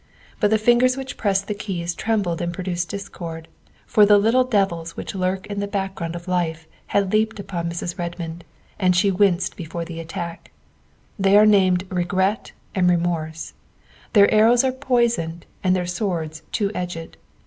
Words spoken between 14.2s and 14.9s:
arrows are